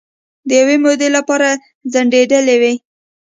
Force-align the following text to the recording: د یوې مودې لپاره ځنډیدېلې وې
د 0.47 0.49
یوې 0.59 0.77
مودې 0.83 1.09
لپاره 1.17 1.49
ځنډیدېلې 1.91 2.55
وې 2.61 2.73